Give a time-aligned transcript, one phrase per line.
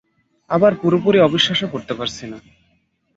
[0.49, 2.37] আবার পুরোপুরি অবিশ্বাসও করতে পারছি না।